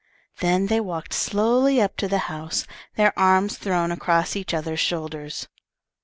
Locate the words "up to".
1.79-2.07